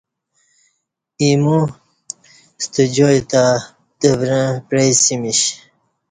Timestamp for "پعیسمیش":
4.67-5.41